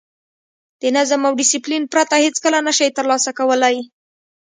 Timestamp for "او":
1.27-1.33